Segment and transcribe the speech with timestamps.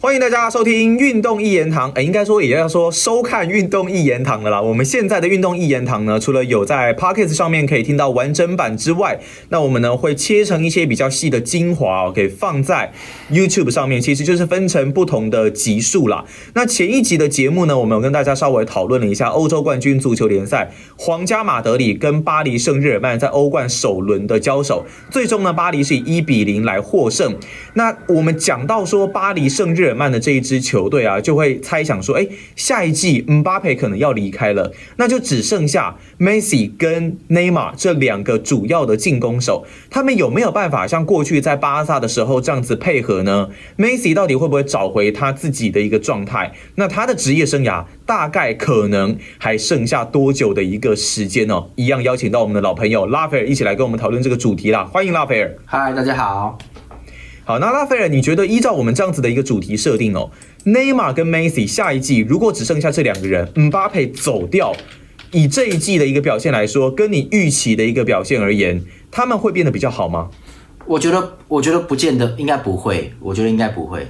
[0.00, 4.62] 欢迎大家收听《运动一言堂》，哎，应该说也要说收看《运动一言堂》的啦。
[4.62, 12.92] 我们现在的《运动一言堂》呢，除了有在 Pocket 上面可以听到完整版之外，那我们呢会切成一些比较细的精华哦，给放在
[13.32, 16.24] YouTube 上面，其实就是分成不同的集数啦。
[16.54, 27.34] 那前一集的节目呢，我们有跟大家稍微讨论了一下欧洲冠军足球联赛，皇家马德里跟巴黎圣日耳曼在欧冠首轮的交手，最终呢，巴黎是以一比零来获胜。
[27.74, 43.48] 那我们讲到说巴黎圣日耳曼的这一支球队啊，就会猜想说，哎，下一季姆巴佩可能要离开了，那就只剩下梅西跟内马尔这两个主要的进攻手，他们有没有办法像过去在巴萨的时候这样子配合呢？
[43.76, 46.52] 梅西到底会不会找回他自己的一个状态？
[46.76, 51.64] 那他的职业生涯大概可能还剩下多久的一个时间呢？
[51.76, 55.56] 一样邀请到我们的老朋友拉斐尔一起来跟我们讨论这个主题啦，欢迎拉斐尔。
[55.64, 56.58] 嗨，大家好。
[57.48, 60.30] 好，那拉斐尔，你觉得依照我们这样子的一个主题设定哦，
[60.64, 64.76] 内马尔跟梅西下一季如果只剩下这两个人，姆巴佩走掉，
[65.30, 70.28] 以这一季的一个表现来说，跟你预期的一个表现而言，他们会变得比较好吗？
[70.84, 73.14] 我觉得，我觉得不见得，应该不会。
[73.18, 74.06] 我觉得应该不会。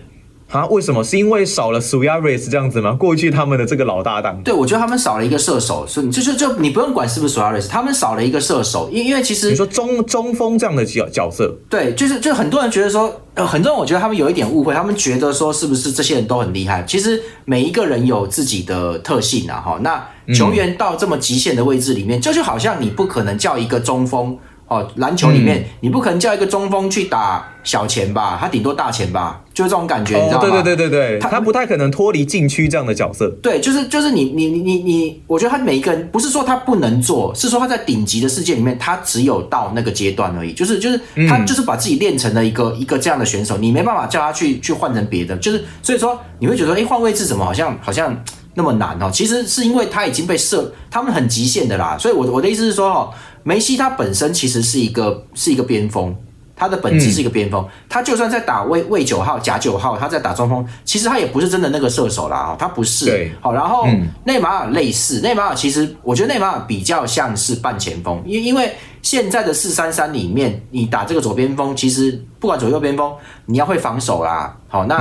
[0.51, 0.67] 啊？
[0.67, 1.03] 为什么？
[1.05, 2.93] 是因为少了苏亚瑞斯这样子吗？
[2.93, 4.41] 过去他们的这个老搭档。
[4.43, 16.83] 对，我觉得他们少了一个射手，所以就是就你不用管是不是苏亚瑞斯，他们少了一个射手，因因为其实你说中中锋这样的角角色，对，就是就很多人觉得说，呃，很多人我觉得他们有一点误会，他们觉得说是不是这些人都很厉害？
[16.85, 19.79] 其实每一个人有自己的特性啊，哈。
[19.83, 24.37] 那球员到这么极限的位置里面，就就好像你不可能叫一个中锋。
[24.69, 30.63] 哦，篮球里面你不可能叫一个中锋去打小前吧，他顶多大前吧，就是这种感觉，你知道吗？
[30.63, 33.31] 对对对对对，他不太可能脱离禁区这样的角色。
[33.43, 40.53] 对，就是就是你你你你你，我觉得他每一个人不是说他不能做，是说他在顶级的世界里面，他只有到那个阶段而已。
[40.53, 45.35] 就是就是他就是把自己练成了一个一个这样的选手，你没办法叫他去去换成别的。
[45.39, 48.15] 就是所以说你会觉得，哎，换位置怎么好像好像
[48.53, 49.11] 那么难哦？
[49.11, 51.97] 其实是因为他已经被设，他们很极限的啦。
[51.99, 53.11] 所以我我的意思是说，哦。
[53.43, 56.15] 梅西他本身其实是一个是一个边锋，
[56.55, 57.67] 他的本质是一个边锋。
[57.89, 63.31] 他就算在打卫卫九号、假九号，他在打中锋，其实他也不是真的那个射手啦，他不是。
[63.41, 63.87] 好，然后
[64.25, 73.15] 内马尔类似，内马尔其实我觉得内马尔比较像是半前锋，因因为现在的四三三里面，你打这个左边锋，其实不管左右边锋，
[73.47, 74.57] 你要会防守啦。
[74.69, 74.99] 好，那。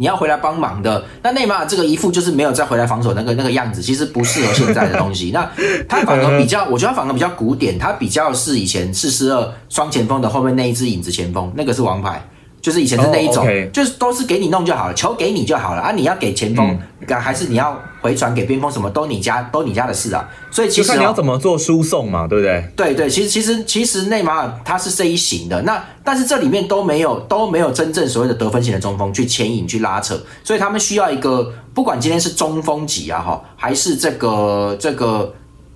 [0.00, 5.30] 你要回来帮忙的，那内马尔这个一副就是没有再回来防守那个那个样子，其实不适合现在的东西。
[5.30, 5.46] 那
[5.86, 12.26] 他反而比较，我觉得他反而比较古典，他比较是以前四四二双前锋的后面那一只影子前锋，那个是王牌。
[12.60, 15.92] 就是以前是那一种，就是都是给你弄就好了，球给你就好了啊！
[15.92, 16.78] 你要给前锋，
[17.08, 20.28] 还是你要回传给边锋，什么都你家都你家的事啊！
[20.50, 22.64] 所以其实你要怎么做输送嘛，对不对？
[22.76, 35.32] 对对，其实其实其实内马尔他是这一型的，那但是这里面都没有都没有真正所谓的得分型的中锋去牵引去拉扯，所以他们需要一个不管今天是中锋级啊哈，还是这个这个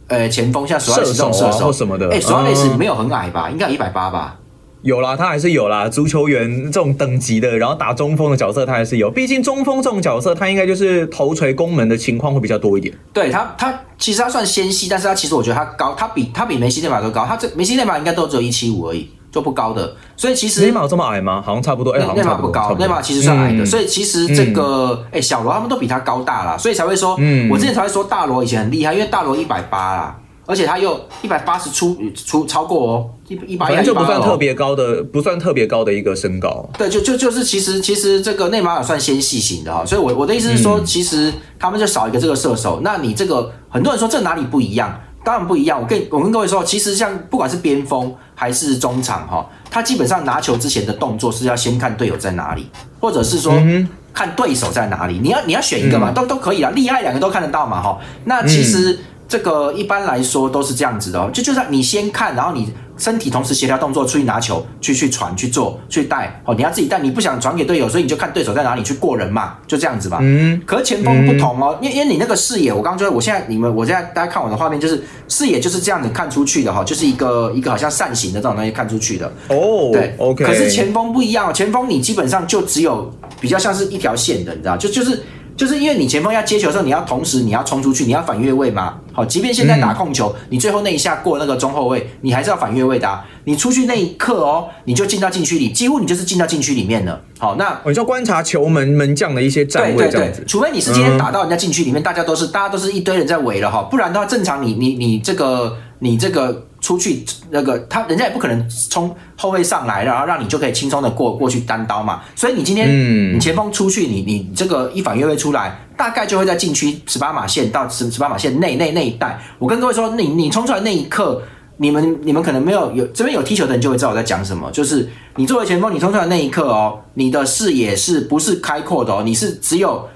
[0.08, 3.48] 呃前锋像索尔斯这种射手什么的，哎，索尔斯没有很矮吧？
[3.48, 4.36] 应该有一百八吧？
[4.84, 5.88] 有啦，他还是有啦。
[5.88, 9.10] 足球员这种等级的，然后打中锋的角色，他还是有。
[9.10, 12.94] 毕竟中锋这种角色，他应该就是头锤攻门的情况会比较多一点。
[13.10, 17.24] 对他，他其实他算纤细，但是他其实我觉得他高，他比他比梅西内马尔都高。
[17.24, 19.96] 他这梅西内马尔应该都只有一七五而已，就不高的。
[20.18, 21.40] 所以其实内马尔这么矮吗？
[21.40, 21.92] 好像差不多。
[21.92, 23.64] 哎，内马尔不高，内马尔其实算矮的。
[23.64, 27.18] 所以其实这个哎小罗他们都比他高大了，所以才会说，
[27.50, 30.18] 我之前才会说大罗以前很厉害，因为大罗一百八啦。
[30.46, 36.68] 而且他又一百八十出出超过哦，一一百就不算特别高的，不算特别高的一个身高。
[36.76, 42.80] 对，就就就是其实其实这个内马尔算纤细型的哈，所以我我的意思是说，其实他们就少一个这个射手。
[42.82, 45.00] 那你这个很多人说这哪里不一样？
[45.24, 45.80] 当然不一样。
[45.80, 52.68] 我跟我跟各位说，其实像不管是边锋还是中场哈，他基本上拿球之前的动作是要先看队友在哪里，
[53.00, 55.18] 或者是说嗯看对手在哪里。
[55.22, 57.98] 你要你要选一个嘛，都都可以啊，厉害两个都看得到嘛哈。
[58.24, 58.98] 那其实。
[59.26, 70.18] 这个一般来说都是这样子的，就就是你先看，然后你身体同时协调动作出去拿球，去去传去做去带哦，你要自己带，你不想传给队友，所以你就看对手在哪里去过人嘛，就这样子吧。
[70.20, 70.60] 嗯。
[70.64, 79.26] 可是前锋不同哦，因因为你那个视野，我刚刚说，我现在你们我现在大家看我的画面，就是视野就是这样子看出去的哈，就是一个一个好像扇形的这种东西看出去的。
[79.48, 79.90] 哦。
[79.92, 80.14] 对。
[80.18, 80.44] OK。
[80.44, 83.10] 可是前锋不一样，前锋你基本上就只有
[83.40, 85.22] 比较像是一条线的，你知道，就就是。
[85.56, 88.94] 就是因为你前锋要接球的时候，你要同时你要冲出去，你要反越位嘛。
[89.12, 93.20] 好，即便现在打控球，你最后那一下过那个中后卫，你还是要反越位的。
[93.44, 97.20] 你出去那一刻哦，你就进到禁区里，几乎你就是进到禁区里面了。
[97.38, 100.42] 好，那我就观察球门门将的一些站位这样子。
[100.46, 106.66] 除非你是今天打到人家禁区里面，大家都是大家都是一堆人在围了哈，不然的话正常你你你这个你这个。
[106.84, 112.20] 出去那个他人家也不可能冲后卫上来，然后让你就可以轻松的过过去单刀嘛。
[112.36, 119.40] 所以你今天嗯你前锋出去，你你这个一反越位出来，大概就会在禁区十八码线到十十八码线内内那一带。
[119.58, 121.40] 我跟各位说，你你冲出来那一刻。
[121.76, 129.22] 你们你们可能没有有这边有踢球的人就会知道我在讲什么，就是你作为前锋，你冲出来那一刻哦，你的视野是不是开阔的哦？
[129.24, 130.08] 你是只有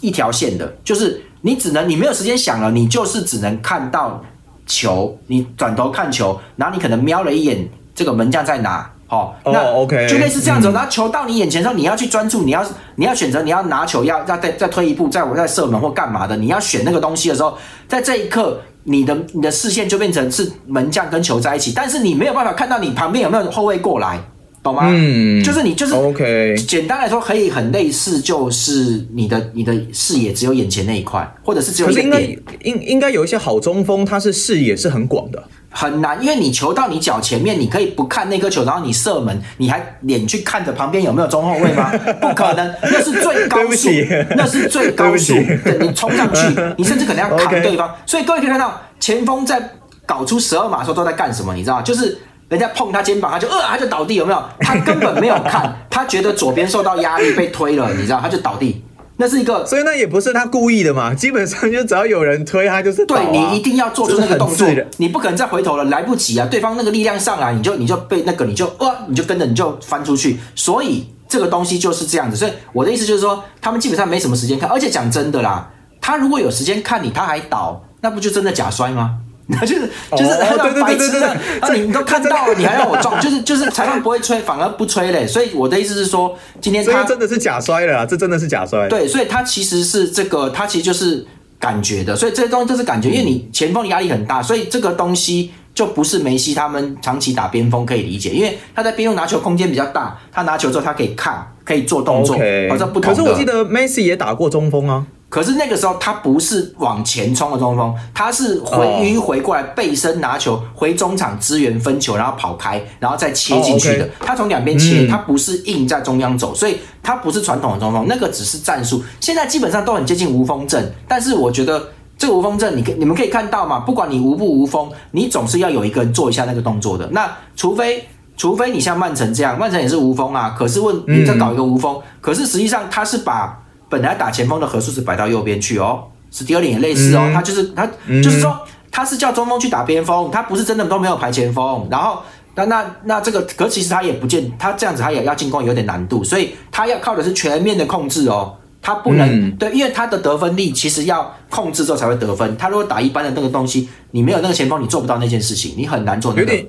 [0.00, 4.24] 一条线的，就是你只能你没有时间想了，你就是只能看到
[4.70, 12.64] 球，你转头看球，然后你可能瞄了一眼这个门将在哪，哦，哦那 OK，就类似这样子然后球到你眼前的时候，你要去专注，你要
[12.94, 17.58] 你要选择你要拿球，要要再再推一步，再我再射门或干嘛的，你要选那个东西的时候，
[17.88, 18.60] 在这一刻。
[18.84, 24.18] 你的你的视线就变成是门将跟球在一起，但是你没有办法看到你旁边有没有后卫过来，
[24.62, 24.82] 懂吗？
[24.84, 35.42] 嗯就是你就是 OK，简单来说，可以很类似，就是你的你的视野只有眼前那一块，或者是只有可是应该一个点，应应该有一些好中锋，他是视野是很广的。
[35.72, 41.90] 很难，因为你球到你脚前面，你可以不看那颗球，然后你射门，你还脸去看着旁边有没有中后卫吗？
[42.20, 43.88] 不可能，那是最高速
[44.36, 45.32] 那是最高速
[45.64, 46.46] 对你冲上去，
[46.76, 47.94] 你甚至可能要扛对方。
[48.04, 49.62] 所以各位可以看到，前锋在
[50.04, 51.82] 搞出十二码的时候都在干什么，你知道吗？
[51.82, 52.18] 就是。
[52.50, 54.42] 人家碰他肩膀，他就呃，他就倒地，有没有？
[54.60, 58.84] 他根本没有看， 他觉得左边受到压力被推了，你知道，他就倒地。
[59.16, 64.66] 那是一个所以那也不是他故意的嘛，基本上就只要有人推他就是倒对啊你一定要做出那个动作
[64.96, 66.48] 你不可能再回头了，来不及啊！
[66.50, 72.36] 对方那个力量上来，你就你就被那个你就呃，你就跟着你就翻出去，所以这个东西就是这样子。
[72.36, 75.70] 所以我的意思就是说，他们基本上没什么时间看，而且讲真的啦，
[76.00, 79.18] 他如果有时间看你，他还倒，那不就真的假摔吗？
[79.50, 81.74] 那 就是就是对对白痴的对对对，啊！
[81.74, 85.26] 你你都看到了，你还让我撞，就是 就是裁判不会吹，反而不吹嘞。
[85.26, 88.88] 所以我的意思是说，今天他真的是假摔了，这真的是假摔。
[88.88, 91.26] 对，所以他其实是这个，他其实就是
[91.58, 103.12] 感觉的，所以这些东西都是感觉，因为你前锋的压力很大，所以这个东西就不是梅西他们长期打边锋可以理解，因为他在边路拿球空间比较大，他拿球之后他可以看，可以做动作，OK，哦，不同。
[103.12, 105.06] 可是我记得 Messi 也打过中锋啊。
[105.30, 114.06] 可是那个时候他不是往前冲的中锋，他是回哦迂回过来背身拿球回中场支援分球，然后跑开，然后再切进去的。
[114.20, 119.02] 他从两边切，嗯他不是硬在中央走，所以他不是传统的中锋，那个只是战术。
[119.20, 121.88] 现在基本上都很接近无锋阵，但是我觉得。
[122.20, 123.78] 这个无锋阵，你可你们可以看到嘛？
[123.78, 127.08] 不管你无不无锋，你总是要有一个人做一下那个动作的。
[127.12, 128.06] 那除非
[128.36, 133.58] 除非你像曼城这样，曼城也是无锋啊，可是问你再搞一个无锋，可是实际上他是把
[133.90, 137.86] 本来打前锋的何数是摆到右边去哦，史蒂尔林也类似哦，嗯他就是他、
[138.22, 138.58] 就是说
[138.90, 142.22] 他是叫中锋去打边锋，他不是真的都没有排前锋，然后。
[142.56, 152.56] 那那那这个，可其实他也不见他这样子，他也要进攻有点难度，所以他要靠的是全面的控制哦，他不能、嗯对，因为他的得分力其实要控制之后才会得分。
[152.56, 156.52] 他如果打一般的那个东西，你没有那个前锋，你做不到那件事情，你很难做那个。
[156.52, 156.66] 有点，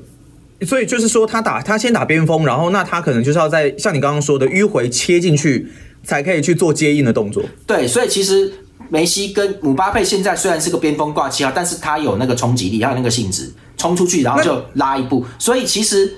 [0.68, 5.68] 所以就是说他打他先打边锋，然后那他可能就是要在像你刚刚说的迂回切进去，
[6.03, 7.44] 才可以去做接应的动作。
[7.65, 8.51] 对，所以其实
[8.89, 16.13] 梅西跟姆巴佩现在虽然是个边锋挂七号，但是他有那个冲击力，还有那个性质，冲出去然后就拉一步，所以其实。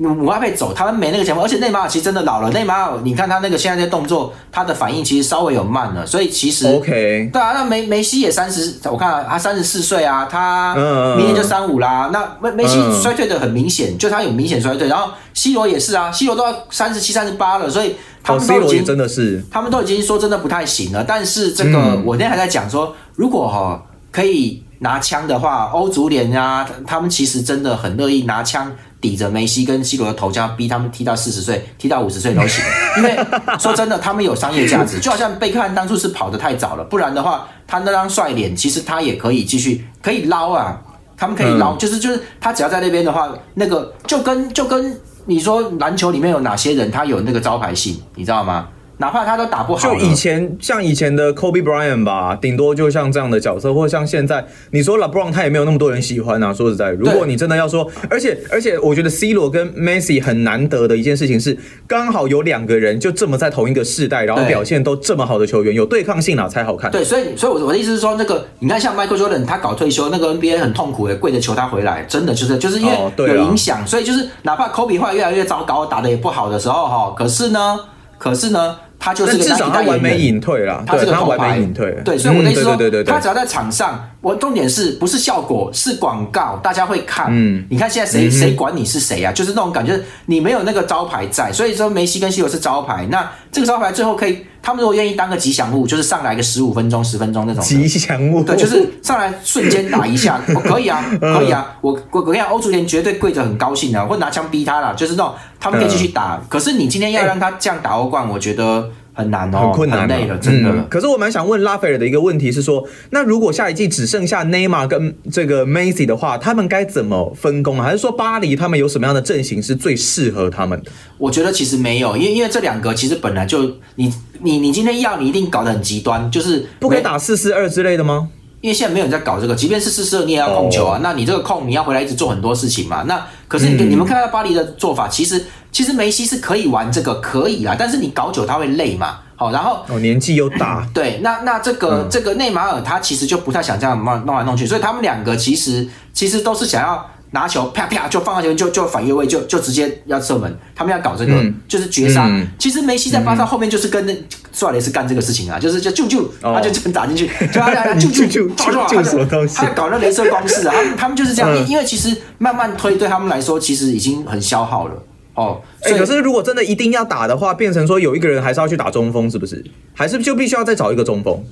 [0.00, 2.48] 姆姆巴佩走，他们没那个前锋，而且内马尔其实真的老了。
[2.52, 10.74] 内马尔，你看他那个现在的动作，他的反应其实稍微有慢了，所以其实 OK，对啊，那梅梅西也三十，我看啊他三十四岁啊，他
[11.18, 12.08] 明年就三五啦。
[12.10, 14.88] 那梅梅西嗯衰退的很明显，就他有明显衰退。
[14.88, 21.04] 然后 C 罗也是啊，C 罗都要三十七、三十八了，所以他们都已经真的是，他们都已经说真的不太行了。
[21.04, 32.64] 但是这个、嗯我那天还在讲说，如果哈、可以拿枪的话，欧足联啊，他们其实真的很乐意拿枪抵着梅西跟 C 罗的头，这样逼他们踢到四十岁、踢到五十岁都行。
[32.98, 33.18] 因为
[33.58, 40.80] 说真的，他们有商业价值，就好像贝克汉当初是跑得太早了，不然的话，他那张帅脸，其实他也可以继续可以捞啊。
[41.16, 48.68] 他们可以捞，嗯就是就是他只要在那边的话，那个就跟就跟你说篮球里面有哪些人他有那个招牌性，你知道吗？
[49.00, 56.52] 哪怕他都打不好，就以前像以前的 Kobe Bryant 吧，顶多就像这样的角色，或者像现在你说 LeBron 他也没有那么多人喜欢啊。
[56.52, 66.90] 说实在，如果你真的要说，而且而且我觉得 C 罗跟 Messi 很难得的一件事情是，刚好有两个人就这么在同一个世代，然后表现都这么好的球员，有对抗性啦才好看。
[66.90, 77.80] 对，所以所以我我的意思是说，那个你看像 Michael Jordan 他搞退休，那个 NBA 很痛苦的，跪着求他回来，真的就是就是因为有影响，所以就是哪怕 Kobe 后来越来越糟糕，打得也不好的时候哈，可是呢，
[78.18, 81.90] 可是呢，他就是个至少他完美隐退了，他是个完美隐退。
[82.04, 87.26] 对，所以我的意思说，对对对他只要在场上，我重点是不是效果，是广告，大家会看。
[87.30, 89.32] 嗯，你看现在谁谁管你是谁啊？
[89.32, 93.08] 就是那种感觉，你没有那个招牌在，所以说梅西跟西罗是招牌。
[93.10, 94.44] 那这个招牌最后可以。
[94.62, 106.42] 他们如果愿意当个吉祥物，就是上来个十五分钟、十分钟那种吉祥物，对，就是上来瞬间打一下，我 可以啊，可以啊，我我我跟你讲，欧足联绝对跪着很高兴的，或拿枪逼他了，就是那种他们可以继续打。
[106.48, 108.90] 可是你今天要让他这样打欧冠，我觉得。
[109.12, 110.72] 很难哦，很困难，累了，真的。
[110.84, 117.84] 可是我蛮想问拉斐尔的一个问题是说，那如果下一季只剩下内马尔跟这个梅西的话，他们该怎么分工啊？
[117.84, 120.90] 还是说巴黎他们有什么样的阵型是最适合他们的？
[121.18, 128.30] 我觉得其实没有，因为因为这两个其实本来就你你你今天要你一定搞得很极端，就是不可以打四四二之类的吗？
[128.60, 131.00] 因为现在没有人在搞这个，即便是四四二你也要控球啊。
[131.02, 133.02] 那你这个控你要回来一直做很多事情嘛。
[133.06, 139.18] 那可是你你们看到巴黎的做法，其实其实梅西是可以玩这个可以啦，但是你搞久他会累嘛。
[139.36, 151.32] 好，然后哦，年纪又大，对，那那这个这个内马尔他其实就不太想这样弄弄来弄去，所以他们两个其实其实都是想要拿球啪啪就放到前面就就反越位就就直接要射门，他们要搞这个
[151.68, 152.28] 就是绝杀。
[152.58, 154.16] 其实梅西在巴萨后面就是跟那
[154.52, 164.94] 苏亚雷斯干这个事情啊，就是就就就他就这么打进去，就他他就 就就就什么东西，他搞那镭射光式啊，他们他们就是这样，因为其实慢慢推对他们来说其实已经很消耗了。
[165.34, 169.64] 哦，哎，可是如果真的一定要打的话，变成说有一个人还是要去打中锋，是不是？
[169.94, 171.42] 还是就必须要再找一个中锋？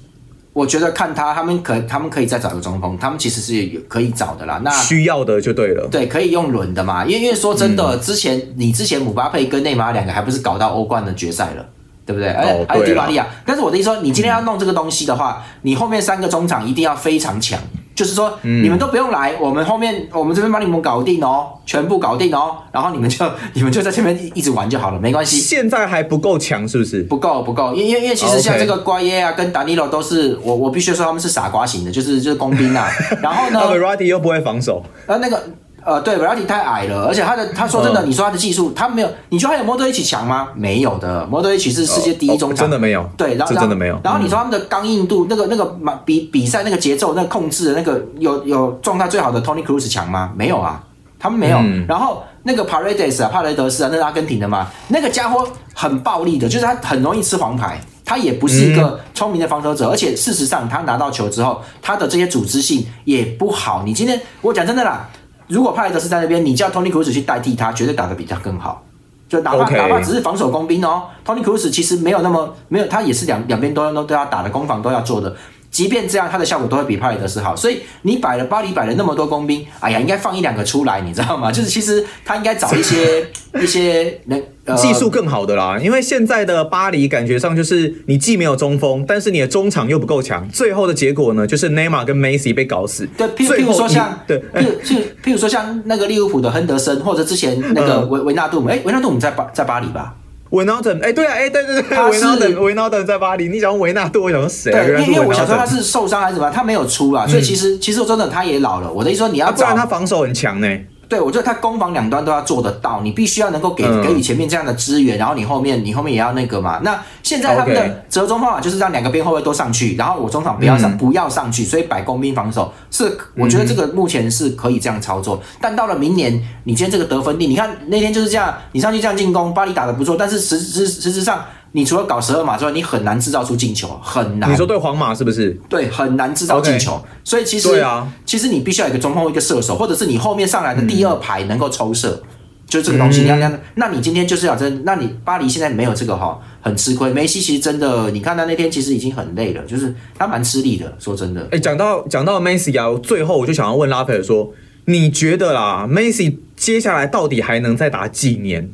[0.52, 4.60] 我觉得看他，他们可他们可以再找一个中锋，他们其实是有可以找的啦。
[4.64, 7.04] 那需要的就对了，对，可以用轮的嘛。
[7.04, 11.64] 因为因为说真的，之前你之前姆巴佩跟内马尔两个还不是搞到欧冠的决赛了，
[12.04, 12.30] 对不对？
[12.30, 13.26] 哎，还有迪玛利亚。
[13.46, 17.60] 但是我的意思说，你今天要弄这个东西的话，你后面三个中场一定要非常强。
[17.98, 25.38] 就是说，你们都不用来，我们后面我们这边帮你们搞定哦，全部搞定哦，然后你们就 你们就在前面一直玩就好了，没关系。
[25.40, 27.02] 现在还不够强，是不是？
[27.02, 32.88] 不够，不够，因因因为其实像这个瓜耶啊，跟达尼洛都是我我必须说他们是傻瓜型的，就是就是工兵啊。
[33.20, 35.42] 然后呢 r a d y 又不会防守，呃，那个。
[35.84, 40.48] 呃，对 v e a t i 太矮了，而且他的他说真的，你说他的技术，他没有，你觉得他有摩托一起强吗？
[40.54, 43.08] 没有的，摩托一起是世界第一中场，真的没有。
[43.16, 43.98] 对，然后真的没有。
[44.04, 45.64] 然后你说他们的刚硬度，那个那个
[46.04, 50.30] 比比赛那个节奏，那个控制的那个有有状态最好的 Tony Cruz 强吗？
[50.36, 50.82] 没有啊，
[51.18, 51.58] 他们没有。
[51.86, 63.82] 然后那个 Paredes 啊，帕雷德斯啊，那是阿根廷的嘛，那个家伙很暴力的，就是他很容易吃黄牌，他也不是一个聪明的防守者，而且事实上他拿到球之后，他的这些组织性也不好。
[63.86, 65.08] 你今天我讲真的啦。
[65.48, 68.84] 如果帕雷德斯在那边，你叫 Tony Cruz 去代替他，绝对打得比他更好。
[69.28, 75.36] 就哪怕哪怕只是防守工兵哦，Tony Cruz 其实没有那么没有，他也是两两边都要都都要打的，攻防都要做的。
[75.70, 77.54] 即便这样，他的效果都会比帕雷德斯好。
[77.54, 81.52] 所以你摆了巴黎摆了那么多工兵，哎呀，应该放一两个出来，你知道吗？
[81.52, 83.26] 就是其实他应该找一些
[83.60, 84.42] 一些能
[84.76, 85.78] 技术更好的啦。
[85.82, 93.06] 因为现在的巴黎感觉上就是你既没有中锋，但是你的中场又不够强，最后的结果呢，就是内马尔跟梅西被搞死。
[93.16, 100.14] 对，譬譬如说像对，譬譬譬如说像那个利物浦的亨德森，或者之前那个维维纳杜姆，哎，维纳杜姆在巴在巴黎吧？
[100.50, 103.48] 维纳顿，哎，对啊，哎，对对对，维纳顿，维纳顿在巴黎。
[103.48, 104.72] 你讲维纳顿，我想说谁？
[104.72, 108.90] 对，因为我想说他是受伤还是什么，他没有出啊，所以其实其实我真的他也老了。
[108.90, 110.66] 我的意思说，你要不然他防守很强呢。
[111.08, 116.80] 对，我觉得他攻防两端都要做得到，你必须要能够给给予前面这样的资源，然后你后面你后面也要那个嘛。
[116.82, 125.42] 那现在他们的折中方法就是让两个边后卫都上去，然后我中场不要上不要上去，所以摆工兵防守是我觉得这个目前是可以这样操作。
[125.60, 126.32] 但到了明年，
[126.64, 131.42] 你今天这个得分力，你看那天就是这样，你上去这样进攻，巴黎打得不错，但是实实实质上。
[131.72, 134.50] 你除了搞十二码之外，你很难制造出进球，很难。
[134.50, 135.50] 你说对皇马是不是？
[135.68, 136.98] 对，很难制造进球。
[137.22, 142.22] 所以其实，对啊，其实你必须要有一个中锋，一个射手，或者是你后面上来的第二排能够抽射，
[142.66, 143.24] 就这个东西。
[143.24, 147.12] 那那那你今天就是要真，那你巴黎现在没有这个哈，很吃亏。
[147.12, 150.90] 梅西其实真的，你看他那天其实已经很累了，就是他蛮吃力的。
[150.98, 154.54] 说真的，哎，讲到讲到梅西啊，最后我就想要问拉斐尔说，
[154.86, 158.70] 你觉得啦，梅西接下来到底还能再打几年？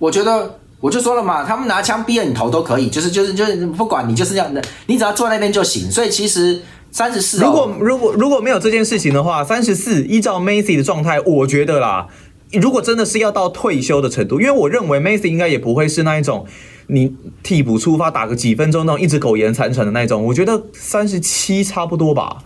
[0.00, 0.58] 我觉得。
[0.86, 5.90] 我就说了嘛，他们拿枪逼着你投都可以，就是就是就是不管你就是这样的，你只要坐那边就行。
[5.90, 6.62] 所以其实
[6.92, 12.06] 三十四，如果如果如果没有这件事情的话，三十四依照 Macy 的状态，我觉得啦，
[12.52, 16.46] 如果真的是要到退休的程度，因为我认为 Macy 应该也不会是那一种
[16.86, 20.22] 你替补出发打个几分钟那种一直苟延残喘的那种。
[20.26, 22.36] 我觉得三十七差不多吧。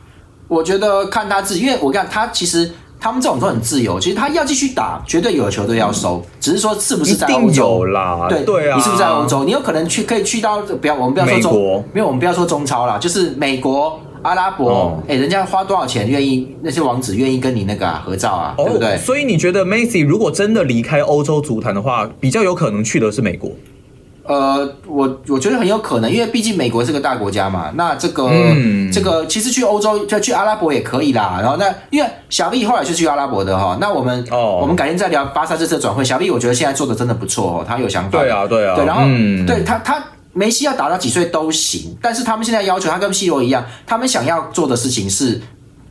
[0.48, 2.72] 我觉得看他自己，因为我看他其实。
[3.00, 8.26] 他们这种都很自由，其实他要继续打，绝对有球队要收，只是说是不是在欧洲啦？
[8.28, 9.42] 对对啊，你是不是在欧洲？
[9.42, 18.54] 你有可能去可以去到不要我们不要说中国，没有我们不要说中超啦，就是美国、阿拉伯，哎，人家花多少钱愿意那些王子愿意跟你那个合照啊？
[18.58, 18.98] 对不对？
[18.98, 23.50] 所以你觉得 Messi 如果真的离开欧洲足坛的话，比较有可能去的是美国？
[24.24, 27.72] 呃，我我觉得很有可能，因为毕竟美国是个大国家嘛。
[27.74, 31.38] 那这个、嗯这个其实去欧洲，就去阿拉伯也可以啦。
[31.40, 33.78] 然后那因为小 B 后来是去阿拉伯的哈。
[33.80, 36.04] 那我们、哦我们改天再聊巴萨这次转会。
[36.04, 38.20] 小 B 我觉得现在做的真的不错哦，他有想法。
[38.20, 45.40] 对啊，对啊，对，然后、嗯，对他他梅西要打到几岁都行，但是他们现在要求他跟 C 罗一样，他们想要做的事情是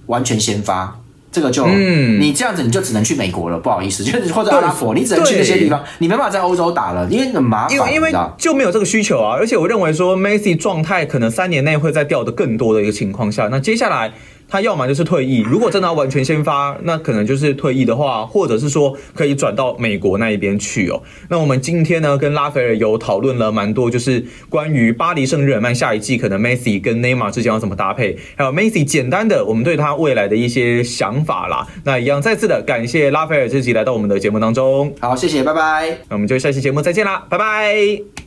[0.05, 0.99] 完全先发。
[1.31, 2.19] 这个就，嗯。
[2.19, 14.11] 你这样子你就只能去美国了，不好意思， 就是或者阿拉伯，你只能去那些地方，你没办法在欧洲打了，因为很麻烦，因为就没有这个需求啊，而且我认为说 Messi 状态可能三年内会再掉的更多的一个情况下，那接下来
[14.49, 21.01] 他要么就是退役，如果真的要完全先发，那可能就是退役的话，或者是说可以转到美国那一边去哦。
[21.29, 31.67] 那我们今天呢跟拉斐尔有讨论了蛮多，就是关于巴黎圣日耳曼下一季可能 Messi 跟内马尔之间要怎么搭配，还有 Messi 简单的我们对他未来的一些想法啦。
[31.83, 35.97] 那一样再次的感谢拉斐尔这集来到我们的节目当中，好，谢谢，拜拜。
[36.09, 38.18] 那我们就下期节目再见啦，拜拜。